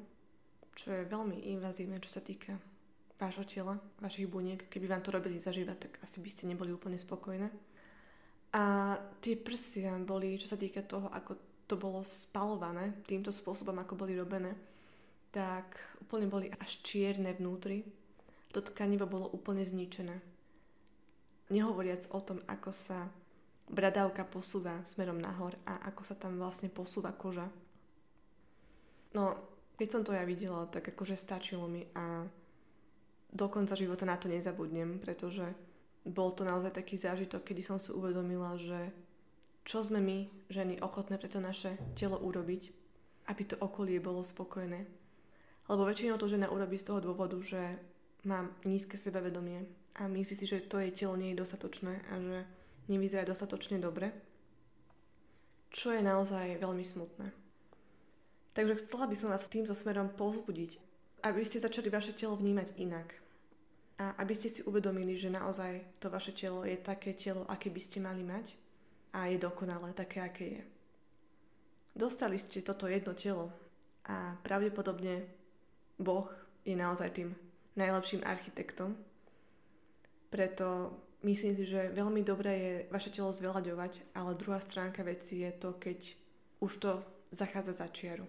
čo 0.80 0.96
je 0.96 1.04
veľmi 1.04 1.52
invazívne, 1.52 2.00
čo 2.00 2.08
sa 2.08 2.24
týka 2.24 2.56
vášho 3.20 3.44
tela, 3.44 3.80
vašich 4.00 4.32
buniek. 4.32 4.68
Keby 4.72 4.88
vám 4.88 5.04
to 5.04 5.12
robili 5.12 5.44
zažívať, 5.44 5.78
tak 5.78 5.94
asi 6.04 6.24
by 6.24 6.30
ste 6.32 6.48
neboli 6.48 6.72
úplne 6.72 6.96
spokojné. 6.96 7.52
A 8.56 8.96
tie 9.20 9.36
prsia 9.36 9.92
boli, 10.00 10.40
čo 10.40 10.48
sa 10.48 10.56
týka 10.56 10.80
toho, 10.80 11.12
ako 11.12 11.36
to 11.68 11.76
bolo 11.76 12.00
spalované, 12.08 13.04
týmto 13.04 13.36
spôsobom, 13.36 13.76
ako 13.76 14.00
boli 14.00 14.16
robené, 14.16 14.56
tak 15.36 15.76
úplne 16.00 16.32
boli 16.32 16.48
až 16.48 16.80
čierne 16.80 17.36
vnútri. 17.36 17.84
To 18.56 18.64
tkanivo 18.64 19.04
bolo 19.12 19.28
úplne 19.28 19.68
zničené. 19.68 20.24
Nehovoriac 21.52 22.08
o 22.16 22.20
tom, 22.24 22.40
ako 22.48 22.72
sa 22.72 23.12
bradávka 23.68 24.24
posúva 24.24 24.80
smerom 24.88 25.20
nahor 25.20 25.60
a 25.68 25.92
ako 25.92 26.02
sa 26.08 26.16
tam 26.16 26.40
vlastne 26.40 26.72
posúva 26.72 27.12
koža. 27.12 27.52
No, 29.12 29.36
keď 29.76 29.88
som 29.92 30.02
to 30.08 30.16
ja 30.16 30.24
videla, 30.24 30.70
tak 30.72 30.96
akože 30.96 31.20
stačilo 31.20 31.68
mi 31.68 31.84
a 31.92 32.24
do 33.36 33.46
konca 33.52 33.76
života 33.76 34.08
na 34.08 34.16
to 34.16 34.32
nezabudnem, 34.32 35.04
pretože 35.04 35.44
bol 36.06 36.32
to 36.38 36.46
naozaj 36.46 36.78
taký 36.78 37.02
zážitok, 37.02 37.42
kedy 37.42 37.62
som 37.66 37.78
si 37.82 37.90
uvedomila, 37.90 38.54
že 38.62 38.94
čo 39.66 39.82
sme 39.82 39.98
my, 39.98 40.30
ženy, 40.54 40.78
ochotné 40.86 41.18
pre 41.18 41.26
to 41.26 41.42
naše 41.42 41.74
telo 41.98 42.22
urobiť, 42.22 42.70
aby 43.26 43.42
to 43.50 43.58
okolie 43.58 43.98
bolo 43.98 44.22
spokojné. 44.22 44.86
Lebo 45.66 45.82
väčšinou 45.90 46.22
to 46.22 46.30
žena 46.30 46.54
urobí 46.54 46.78
z 46.78 46.94
toho 46.94 47.02
dôvodu, 47.02 47.42
že 47.42 47.82
mám 48.22 48.54
nízke 48.62 48.94
sebavedomie 48.94 49.66
a 49.98 50.06
myslí 50.06 50.36
si, 50.38 50.46
že 50.46 50.70
to 50.70 50.78
jej 50.78 50.94
telo 50.94 51.18
nie 51.18 51.34
je 51.34 51.42
dostatočné 51.42 52.06
a 52.14 52.14
že 52.22 52.38
nevyzerá 52.86 53.26
dostatočne 53.26 53.82
dobre. 53.82 54.14
Čo 55.74 55.90
je 55.98 56.06
naozaj 56.06 56.62
veľmi 56.62 56.86
smutné. 56.86 57.34
Takže 58.54 58.86
chcela 58.86 59.10
by 59.10 59.16
som 59.18 59.34
vás 59.34 59.50
týmto 59.50 59.74
smerom 59.74 60.14
pozbudiť, 60.14 60.78
aby 61.26 61.42
ste 61.42 61.60
začali 61.60 61.90
vaše 61.90 62.14
telo 62.14 62.38
vnímať 62.38 62.78
inak. 62.78 63.25
A 63.96 64.12
aby 64.20 64.36
ste 64.36 64.52
si 64.52 64.60
uvedomili, 64.68 65.16
že 65.16 65.32
naozaj 65.32 66.04
to 66.04 66.12
vaše 66.12 66.36
telo 66.36 66.68
je 66.68 66.76
také 66.76 67.16
telo, 67.16 67.48
aké 67.48 67.72
by 67.72 67.80
ste 67.80 68.04
mali 68.04 68.28
mať 68.28 68.52
a 69.16 69.32
je 69.32 69.40
dokonalé 69.40 69.96
také, 69.96 70.20
aké 70.20 70.46
je. 70.60 70.64
Dostali 71.96 72.36
ste 72.36 72.60
toto 72.60 72.92
jedno 72.92 73.16
telo 73.16 73.56
a 74.04 74.36
pravdepodobne 74.44 75.24
Boh 75.96 76.28
je 76.68 76.76
naozaj 76.76 77.16
tým 77.16 77.32
najlepším 77.80 78.28
architektom. 78.28 79.00
Preto 80.28 80.92
myslím 81.24 81.56
si, 81.56 81.64
že 81.64 81.96
veľmi 81.96 82.20
dobré 82.20 82.54
je 82.60 82.74
vaše 82.92 83.16
telo 83.16 83.32
zveľaďovať, 83.32 84.12
ale 84.12 84.36
druhá 84.36 84.60
stránka 84.60 85.08
veci 85.08 85.48
je 85.48 85.52
to, 85.56 85.80
keď 85.80 86.00
už 86.60 86.72
to 86.84 86.92
zachádza 87.32 87.80
za 87.80 87.88
čiaru. 87.88 88.28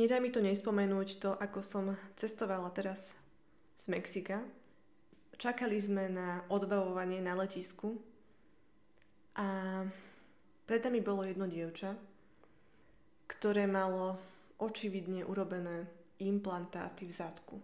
Nedá 0.00 0.16
mi 0.16 0.32
to 0.32 0.40
nespomenúť 0.40 1.20
to, 1.20 1.36
ako 1.36 1.60
som 1.60 1.92
cestovala 2.16 2.72
teraz 2.72 3.12
z 3.76 3.84
Mexika. 3.88 4.42
Čakali 5.36 5.78
sme 5.80 6.06
na 6.06 6.46
odbavovanie 6.48 7.18
na 7.18 7.34
letisku 7.34 7.98
a 9.34 9.82
pred 10.68 10.80
nami 10.84 11.02
bolo 11.02 11.26
jedno 11.26 11.50
dievča, 11.50 11.98
ktoré 13.26 13.66
malo 13.66 14.20
očividne 14.62 15.26
urobené 15.26 15.90
implantáty 16.22 17.10
v 17.10 17.12
zadku. 17.12 17.56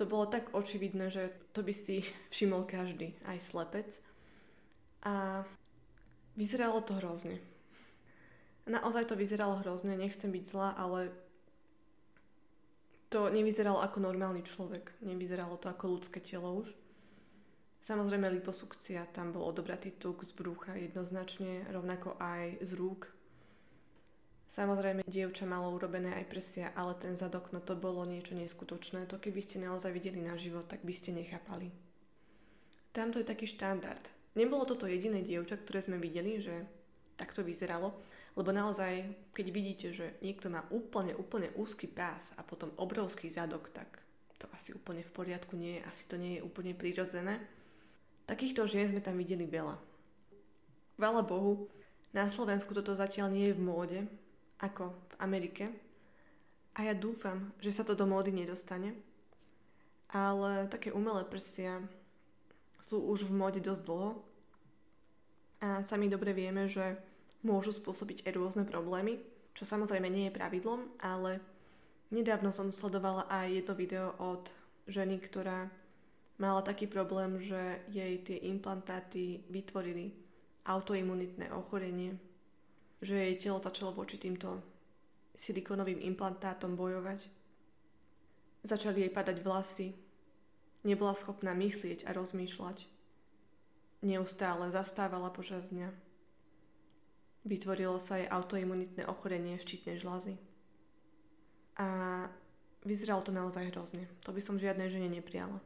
To 0.00 0.08
bolo 0.08 0.26
tak 0.26 0.50
očividné, 0.50 1.12
že 1.12 1.30
to 1.54 1.62
by 1.62 1.70
si 1.70 2.02
všimol 2.34 2.66
každý, 2.66 3.14
aj 3.28 3.38
slepec. 3.38 3.88
A 5.06 5.46
vyzeralo 6.34 6.82
to 6.82 6.98
hrozne. 6.98 7.38
Naozaj 8.66 9.10
to 9.10 9.14
vyzeralo 9.14 9.62
hrozne, 9.62 9.94
nechcem 9.94 10.30
byť 10.30 10.44
zlá, 10.46 10.74
ale 10.74 11.14
to 13.12 13.28
nevyzeralo 13.28 13.84
ako 13.84 14.00
normálny 14.00 14.40
človek. 14.40 14.96
Nevyzeralo 15.04 15.60
to 15.60 15.68
ako 15.68 16.00
ľudské 16.00 16.24
telo 16.24 16.64
už. 16.64 16.72
Samozrejme 17.82 18.30
liposukcia, 18.40 19.04
tam 19.12 19.36
bol 19.36 19.44
odobratý 19.44 19.92
tuk 19.92 20.24
z 20.24 20.32
brucha 20.32 20.78
jednoznačne, 20.78 21.68
rovnako 21.68 22.16
aj 22.16 22.62
z 22.64 22.78
rúk. 22.78 23.10
Samozrejme, 24.48 25.02
dievča 25.08 25.48
malo 25.48 25.72
urobené 25.72 26.12
aj 26.14 26.28
prsia, 26.28 26.66
ale 26.76 26.94
ten 27.00 27.16
zadok, 27.16 27.50
no 27.56 27.60
to 27.64 27.72
bolo 27.74 28.04
niečo 28.04 28.36
neskutočné. 28.36 29.08
To 29.08 29.16
keby 29.16 29.40
ste 29.40 29.64
naozaj 29.64 29.90
videli 29.90 30.20
na 30.20 30.36
život, 30.36 30.68
tak 30.68 30.84
by 30.84 30.92
ste 30.92 31.10
nechápali. 31.16 31.72
Tamto 32.92 33.16
je 33.18 33.26
taký 33.26 33.48
štandard. 33.48 34.04
Nebolo 34.36 34.68
toto 34.68 34.84
jediné 34.84 35.24
dievča, 35.24 35.56
ktoré 35.56 35.80
sme 35.80 35.96
videli, 35.96 36.36
že 36.36 36.68
takto 37.16 37.40
vyzeralo, 37.40 37.96
lebo 38.32 38.48
naozaj, 38.48 39.12
keď 39.36 39.46
vidíte, 39.52 39.88
že 39.92 40.16
niekto 40.24 40.48
má 40.48 40.64
úplne, 40.72 41.12
úplne 41.12 41.52
úzky 41.52 41.84
pás 41.84 42.32
a 42.40 42.46
potom 42.46 42.72
obrovský 42.80 43.28
zadok, 43.28 43.68
tak 43.68 44.00
to 44.40 44.48
asi 44.56 44.72
úplne 44.72 45.04
v 45.04 45.14
poriadku 45.14 45.54
nie 45.54 45.78
je, 45.78 45.86
asi 45.86 46.04
to 46.08 46.16
nie 46.16 46.40
je 46.40 46.44
úplne 46.44 46.72
prirodzené. 46.72 47.38
Takýchto 48.26 48.64
žien 48.66 48.88
sme 48.88 49.04
tam 49.04 49.20
videli 49.20 49.44
veľa. 49.44 49.76
Chvála 50.96 51.22
Bohu, 51.22 51.68
na 52.12 52.28
Slovensku 52.28 52.72
toto 52.72 52.96
zatiaľ 52.96 53.32
nie 53.32 53.50
je 53.50 53.56
v 53.56 53.64
móde, 53.64 54.00
ako 54.60 54.92
v 54.92 55.14
Amerike. 55.20 55.64
A 56.72 56.88
ja 56.88 56.94
dúfam, 56.96 57.52
že 57.60 57.74
sa 57.74 57.84
to 57.84 57.92
do 57.92 58.08
módy 58.08 58.32
nedostane. 58.32 58.96
Ale 60.12 60.68
také 60.68 60.92
umelé 60.92 61.24
prsia 61.24 61.80
sú 62.80 63.00
už 63.00 63.28
v 63.28 63.32
móde 63.32 63.60
dosť 63.60 63.82
dlho. 63.84 64.10
A 65.62 65.80
sami 65.80 66.08
dobre 66.12 66.36
vieme, 66.36 66.68
že 66.68 66.96
môžu 67.42 67.74
spôsobiť 67.74 68.26
aj 68.26 68.32
rôzne 68.38 68.64
problémy, 68.66 69.18
čo 69.52 69.68
samozrejme 69.68 70.08
nie 70.08 70.30
je 70.30 70.36
pravidlom, 70.38 70.88
ale 71.02 71.42
nedávno 72.14 72.54
som 72.54 72.72
sledovala 72.72 73.28
aj 73.28 73.46
jedno 73.50 73.74
video 73.76 74.06
od 74.16 74.48
ženy, 74.88 75.20
ktorá 75.20 75.68
mala 76.40 76.62
taký 76.64 76.88
problém, 76.88 77.38
že 77.38 77.82
jej 77.92 78.18
tie 78.24 78.38
implantáty 78.48 79.44
vytvorili 79.52 80.10
autoimunitné 80.66 81.50
ochorenie, 81.52 82.16
že 83.02 83.18
jej 83.18 83.34
telo 83.38 83.58
začalo 83.58 83.94
voči 83.94 84.18
týmto 84.18 84.62
silikonovým 85.34 85.98
implantátom 86.02 86.78
bojovať. 86.78 87.26
Začali 88.62 89.02
jej 89.02 89.10
padať 89.10 89.42
vlasy, 89.42 89.90
nebola 90.86 91.18
schopná 91.18 91.50
myslieť 91.50 92.06
a 92.06 92.14
rozmýšľať. 92.14 92.86
Neustále 94.06 94.70
zaspávala 94.70 95.30
počas 95.34 95.70
dňa. 95.70 96.11
Vytvorilo 97.42 97.98
sa 97.98 98.22
jej 98.22 98.30
autoimunitné 98.30 99.02
ochorenie 99.10 99.58
štítnej 99.58 99.98
žlazy. 99.98 100.38
A 101.74 101.88
vyzeralo 102.86 103.26
to 103.26 103.34
naozaj 103.34 103.66
hrozne. 103.74 104.06
To 104.22 104.30
by 104.30 104.38
som 104.38 104.62
žiadnej 104.62 104.86
žene 104.86 105.10
neprijala. 105.10 105.58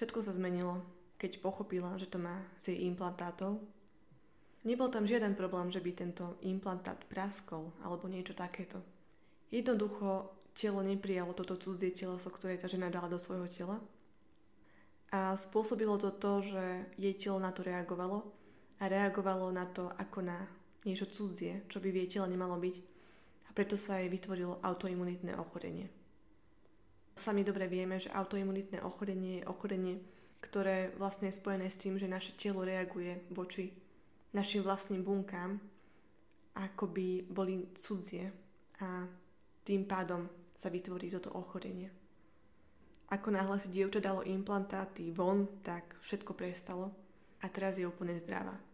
Všetko 0.00 0.24
sa 0.24 0.32
zmenilo, 0.32 0.80
keď 1.20 1.44
pochopila, 1.44 1.98
že 2.00 2.08
to 2.08 2.16
má 2.16 2.48
z 2.56 2.72
jej 2.72 2.88
implantátov. 2.88 3.60
Nebol 4.64 4.88
tam 4.88 5.04
žiaden 5.04 5.36
problém, 5.36 5.68
že 5.68 5.84
by 5.84 5.90
tento 5.92 6.40
implantát 6.40 7.02
praskol 7.10 7.74
alebo 7.84 8.08
niečo 8.08 8.32
takéto. 8.32 8.80
Jednoducho 9.52 10.32
telo 10.56 10.80
neprijalo 10.80 11.36
toto 11.36 11.60
cudzie 11.60 11.92
teleso, 11.92 12.32
ktoré 12.32 12.56
tá 12.56 12.72
žena 12.72 12.88
dala 12.88 13.12
do 13.12 13.20
svojho 13.20 13.48
tela. 13.52 13.76
A 15.12 15.36
spôsobilo 15.36 15.96
to 16.00 16.12
to, 16.12 16.32
že 16.40 16.64
jej 16.96 17.14
telo 17.16 17.40
na 17.40 17.52
to 17.52 17.64
reagovalo 17.64 18.37
a 18.78 18.86
reagovalo 18.86 19.50
na 19.50 19.66
to 19.66 19.90
ako 19.98 20.22
na 20.22 20.38
niečo 20.86 21.10
cudzie, 21.10 21.66
čo 21.66 21.82
by 21.82 21.90
v 21.90 21.98
jej 22.04 22.18
tele 22.18 22.30
nemalo 22.30 22.54
byť. 22.56 22.76
A 23.46 23.56
preto 23.56 23.74
sa 23.74 23.98
jej 23.98 24.06
vytvorilo 24.08 24.62
autoimunitné 24.62 25.34
ochorenie. 25.34 25.90
Sami 27.18 27.42
dobre 27.42 27.66
vieme, 27.66 27.98
že 27.98 28.14
autoimunitné 28.14 28.78
ochorenie 28.86 29.42
je 29.42 29.48
ochorenie, 29.50 29.98
ktoré 30.38 30.94
vlastne 30.94 31.26
je 31.26 31.38
spojené 31.38 31.66
s 31.66 31.80
tým, 31.82 31.98
že 31.98 32.06
naše 32.06 32.38
telo 32.38 32.62
reaguje 32.62 33.26
voči 33.34 33.74
našim 34.30 34.62
vlastným 34.62 35.02
bunkám, 35.02 35.58
ako 36.54 36.84
by 36.86 37.26
boli 37.26 37.66
cudzie 37.82 38.30
a 38.78 39.02
tým 39.66 39.82
pádom 39.82 40.30
sa 40.54 40.70
vytvorí 40.70 41.10
toto 41.10 41.34
ochorenie. 41.34 41.90
Ako 43.08 43.32
náhle 43.32 43.56
si 43.58 43.72
dievča 43.72 44.04
dalo 44.04 44.20
implantáty 44.22 45.10
von, 45.10 45.48
tak 45.64 45.96
všetko 46.04 46.36
prestalo 46.38 46.92
a 47.40 47.48
teraz 47.48 47.80
je 47.80 47.88
úplne 47.88 48.14
zdravá. 48.20 48.67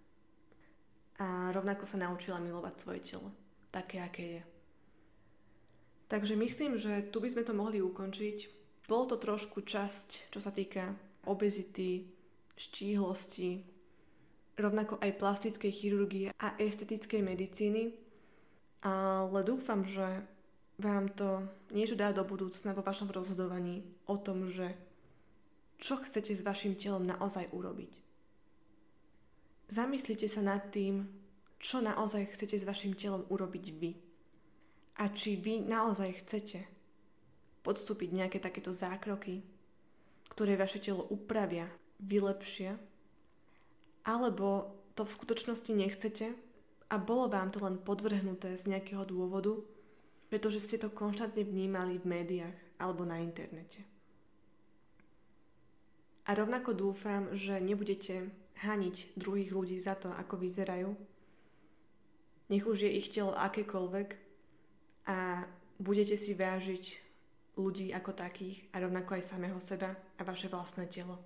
A 1.22 1.55
rovnako 1.55 1.87
sa 1.87 2.00
naučila 2.00 2.42
milovať 2.42 2.74
svoje 2.74 3.00
telo, 3.07 3.31
také, 3.70 4.03
aké 4.03 4.24
je. 4.38 4.42
Takže 6.11 6.35
myslím, 6.37 6.79
že 6.79 7.07
tu 7.11 7.22
by 7.22 7.29
sme 7.31 7.42
to 7.46 7.55
mohli 7.57 7.79
ukončiť. 7.81 8.50
Bolo 8.90 9.09
to 9.09 9.16
trošku 9.16 9.64
časť, 9.64 10.29
čo 10.29 10.40
sa 10.42 10.53
týka 10.53 10.92
obezity, 11.24 12.05
štíhlosti, 12.55 13.64
rovnako 14.55 15.00
aj 15.00 15.18
plastickej 15.18 15.72
chirurgie 15.72 16.29
a 16.38 16.55
estetickej 16.61 17.24
medicíny. 17.24 17.96
Ale 18.85 19.40
dúfam, 19.42 19.83
že 19.88 20.22
vám 20.77 21.09
to 21.16 21.48
niečo 21.72 21.96
dá 21.96 22.12
do 22.12 22.20
budúcna 22.27 22.77
vo 22.77 22.85
vašom 22.85 23.09
rozhodovaní 23.09 23.81
o 24.05 24.20
tom, 24.20 24.53
že 24.53 24.77
čo 25.81 25.98
chcete 25.98 26.37
s 26.37 26.44
vašim 26.44 26.77
telom 26.77 27.09
naozaj 27.09 27.48
urobiť. 27.50 28.04
Zamyslite 29.74 30.30
sa 30.30 30.38
nad 30.38 30.70
tým, 30.70 31.02
čo 31.58 31.82
naozaj 31.82 32.30
chcete 32.30 32.62
s 32.62 32.68
vašim 32.68 32.94
telom 32.94 33.26
urobiť 33.26 33.64
vy. 33.74 33.90
A 35.02 35.10
či 35.10 35.34
vy 35.34 35.66
naozaj 35.66 36.22
chcete 36.22 36.62
podstúpiť 37.66 38.14
nejaké 38.14 38.38
takéto 38.38 38.70
zákroky, 38.70 39.42
ktoré 40.30 40.54
vaše 40.54 40.78
telo 40.78 41.02
upravia, 41.10 41.66
vylepšia, 41.98 42.78
alebo 44.06 44.78
to 44.94 45.02
v 45.02 45.14
skutočnosti 45.18 45.72
nechcete 45.74 46.38
a 46.87 46.94
bolo 46.94 47.26
vám 47.26 47.50
to 47.50 47.58
len 47.58 47.82
podvrhnuté 47.82 48.54
z 48.54 48.70
nejakého 48.70 49.02
dôvodu, 49.02 49.58
pretože 50.30 50.62
ste 50.62 50.78
to 50.78 50.87
konštantne 50.87 51.42
vnímali 51.42 51.98
v 51.98 52.06
médiách 52.06 52.56
alebo 52.78 53.02
na 53.02 53.18
internete. 53.18 53.82
A 56.30 56.30
rovnako 56.30 56.78
dúfam, 56.78 57.34
že 57.34 57.58
nebudete 57.58 58.30
haniť 58.62 59.19
druhých 59.19 59.51
ľudí 59.51 59.79
za 59.81 59.99
to, 59.99 60.14
ako 60.14 60.38
vyzerajú. 60.38 60.95
Nech 62.53 62.64
už 62.64 62.87
je 62.87 62.90
ich 62.93 63.11
telo 63.11 63.33
akékoľvek 63.35 64.09
a 65.11 65.49
budete 65.81 66.14
si 66.14 66.37
vážiť 66.37 66.85
ľudí 67.57 67.90
ako 67.95 68.12
takých 68.14 68.69
a 68.75 68.83
rovnako 68.83 69.19
aj 69.19 69.25
samého 69.25 69.59
seba 69.59 69.95
a 69.95 70.23
vaše 70.23 70.47
vlastné 70.51 70.87
telo. 70.87 71.19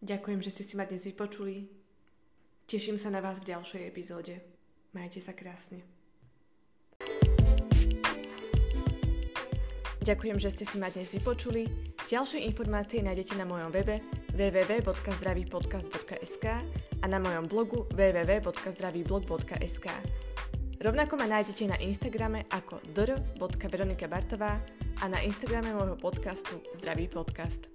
Ďakujem, 0.00 0.40
že 0.40 0.50
ste 0.50 0.64
si 0.64 0.74
ma 0.80 0.88
dnes 0.88 1.04
vypočuli. 1.04 1.68
Teším 2.64 2.96
sa 2.96 3.12
na 3.12 3.20
vás 3.20 3.42
v 3.42 3.52
ďalšej 3.52 3.82
epizóde. 3.84 4.40
Majte 4.96 5.20
sa 5.20 5.36
krásne. 5.36 5.84
Ďakujem, 10.00 10.38
že 10.40 10.50
ste 10.50 10.64
si 10.64 10.76
ma 10.80 10.88
dnes 10.88 11.12
vypočuli. 11.12 11.89
Ďalšie 12.10 12.42
informácie 12.42 13.06
nájdete 13.06 13.38
na 13.38 13.46
mojom 13.46 13.70
webe 13.70 14.02
www.zdravýpodcast.sk 14.34 16.44
a 16.98 17.06
na 17.06 17.22
mojom 17.22 17.46
blogu 17.46 17.86
www.zdravýblog.sk. 17.94 19.86
Rovnako 20.82 21.14
ma 21.14 21.30
nájdete 21.30 21.70
na 21.70 21.78
Instagrame 21.78 22.50
ako 22.50 22.82
dr.veronikabartová 22.90 24.58
a 24.98 25.04
na 25.06 25.22
Instagrame 25.22 25.70
môjho 25.70 25.94
podcastu 25.94 26.58
Zdravý 26.74 27.06
podcast. 27.06 27.70